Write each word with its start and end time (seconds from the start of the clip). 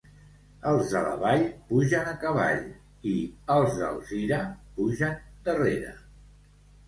Els 0.69 0.93
de 0.93 1.01
la 1.07 1.11
Vall 1.23 1.43
pugen 1.73 2.07
a 2.11 2.15
cavall 2.23 2.63
i 3.11 3.13
els 3.57 3.77
d'Alzira 3.81 4.39
pugen 4.79 5.15
darrere. 5.49 5.93